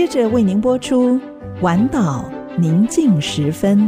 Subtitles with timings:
[0.00, 1.18] 接着为您播出
[1.60, 3.78] 《晚岛宁静时分》。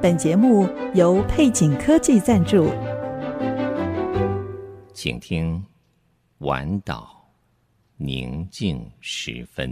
[0.00, 2.70] 本节目由配景科技赞助，
[4.94, 5.54] 请听
[6.46, 7.28] 《晚岛
[7.98, 9.70] 宁静时分》。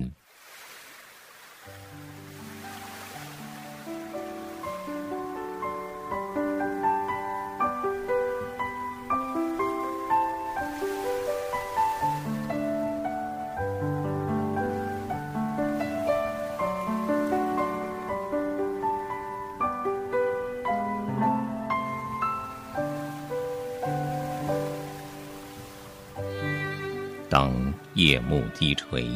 [27.95, 29.09] 夜幕低垂，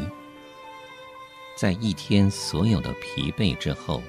[1.56, 4.00] 在一天所有的疲惫之后，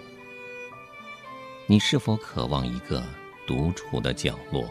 [1.65, 3.03] 你是否渴望一个
[3.47, 4.69] 独处的角落？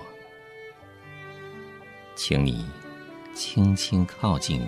[2.15, 2.65] 请你
[3.34, 4.65] 轻轻靠近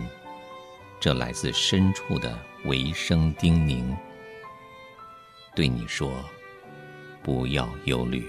[0.98, 3.96] 这来自深处的微声叮咛，
[5.54, 6.12] 对你说
[7.22, 8.26] ：“不要忧虑，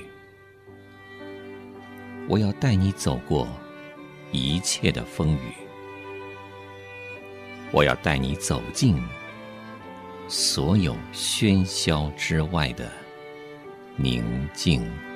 [2.29, 3.47] 我要带你走过
[4.31, 5.51] 一切的风雨。”
[7.71, 9.01] 我要带你走进
[10.27, 12.89] 所有喧嚣之外的
[13.95, 15.10] 宁静。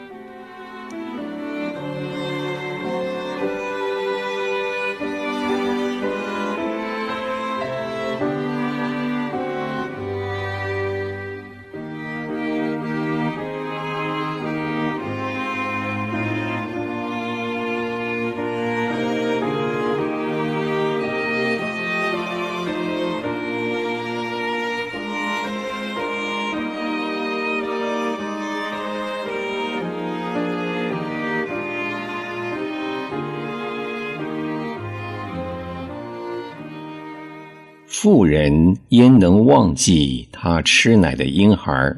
[37.97, 41.95] 妇人焉能忘记她吃奶的婴孩，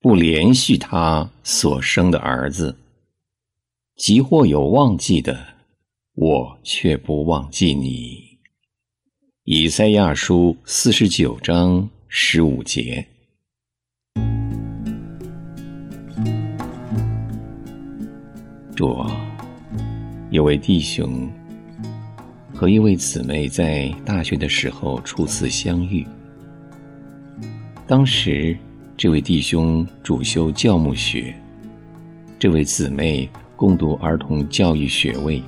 [0.00, 2.78] 不连续她所生的儿子？
[3.96, 5.36] 即或有忘记的，
[6.14, 8.38] 我却不忘记你。
[9.42, 13.04] 以赛亚书四十九章十五节。
[18.76, 19.10] 主啊，
[20.30, 21.28] 有位弟兄。
[22.60, 26.06] 和一位姊妹在大学的时候初次相遇。
[27.86, 28.54] 当时，
[28.98, 31.34] 这位弟兄主修教牧学，
[32.38, 33.26] 这位姊妹
[33.56, 35.42] 攻读儿童教育学位。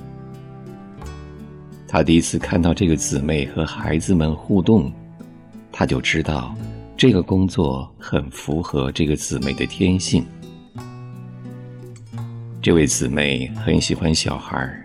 [1.87, 4.91] 他第一次看到这个姊妹和孩子们互动，
[5.71, 6.55] 他就知道
[6.97, 10.25] 这个工作很符合这个姊妹的天性。
[12.59, 14.82] 这位姊妹很喜欢小孩儿。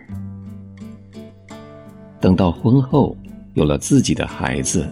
[2.21, 3.17] 等到婚后
[3.55, 4.89] 有了自己的孩子，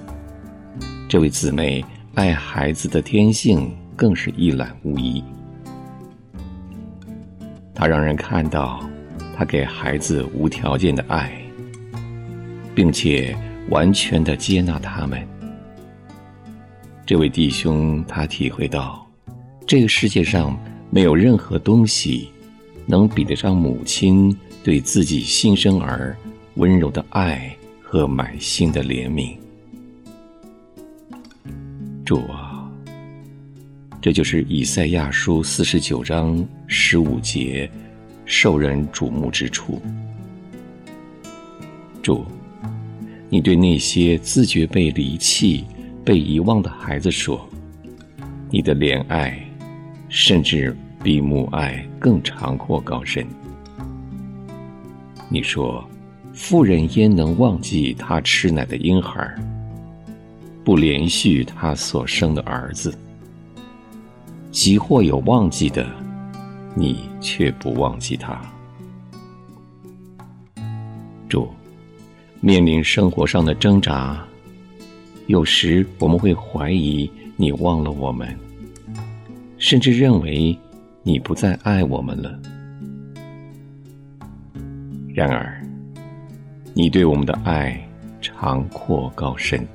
[1.09, 5.23] 这位姊妹爱孩子的天性更是一览无遗。
[7.75, 8.81] 她让人看到
[9.37, 11.33] 她给孩子无条件的爱，
[12.75, 13.37] 并且
[13.71, 15.21] 完全的接纳他们。
[17.05, 19.05] 这位弟兄他体会到，
[19.67, 20.59] 这个世界上
[20.91, 22.29] 没有任何东西
[22.87, 26.17] 能比得上母亲对自己新生儿
[26.57, 29.37] 温柔的爱和满心的怜悯，
[32.03, 32.67] 主啊，
[34.01, 37.71] 这就是以赛亚书四十九章十五节
[38.25, 39.83] 受人瞩目之处。
[42.03, 42.25] 主，
[43.29, 45.67] 你对那些自觉被离弃、
[46.07, 47.47] 被遗忘的孩子说
[48.49, 49.39] ：“你的怜爱，
[50.09, 50.75] 甚至
[51.05, 53.27] 比母爱更长阔高深。”
[55.29, 55.87] 你说。
[56.37, 59.35] 妇人焉能忘记她吃奶的婴孩，
[60.63, 62.95] 不连续她所生的儿子？
[64.53, 65.87] 即或有忘记的，
[66.75, 68.39] 你却不忘记他。
[71.27, 71.49] 主，
[72.41, 74.23] 面临生活上的挣扎，
[75.29, 78.29] 有时我们会怀疑你忘了我们，
[79.57, 80.57] 甚至认为
[81.03, 82.39] 你不再爱我们了。
[85.15, 85.63] 然而，
[86.79, 87.75] 你对我们的爱
[88.21, 89.67] 长阔高深，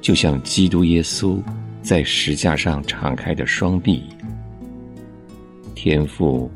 [0.00, 1.40] 就像基督耶稣
[1.82, 4.02] 在石架上敞开的双臂，
[5.72, 6.50] 天父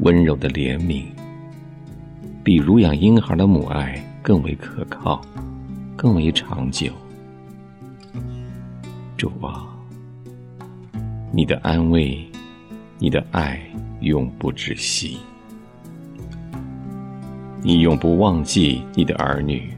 [0.00, 1.06] 温柔的怜悯，
[2.44, 5.24] 比乳养婴孩的母爱更为可靠，
[5.96, 6.92] 更为长久。
[9.16, 9.64] 主啊，
[11.32, 12.22] 你的安慰，
[12.98, 13.58] 你的爱
[14.02, 15.16] 永不止息。
[17.66, 19.72] 你永不忘记你的儿女，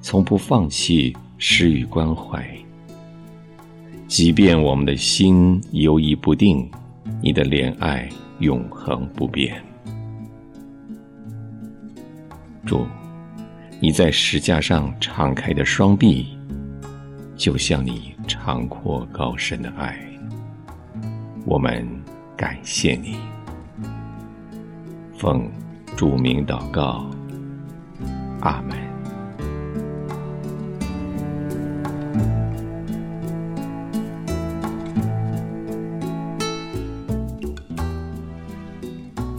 [0.00, 2.48] 从不放弃施予关怀。
[4.06, 6.70] 即便我们的心犹疑不定，
[7.20, 8.08] 你的怜爱
[8.38, 9.60] 永恒不变。
[12.64, 12.86] 主，
[13.80, 16.38] 你在石架上敞开的双臂，
[17.34, 19.98] 就像你长阔高深的爱，
[21.44, 21.84] 我们
[22.36, 23.16] 感谢你。
[25.18, 25.50] 奉
[26.02, 27.06] 著名祷告，
[28.40, 28.76] 阿门。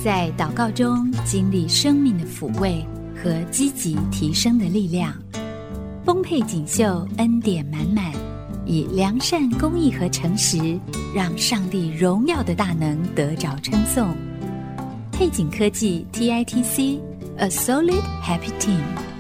[0.02, 2.86] 在祷告中经历生命的抚慰
[3.22, 5.14] 和积极提升的力量，
[6.06, 8.14] 丰沛锦绣恩典满满，
[8.66, 10.80] 以良善、公义和诚实，
[11.14, 14.16] 让上帝荣耀的大能得着称颂。
[15.13, 19.12] 配景科技 TITC，A Solid Happy Team。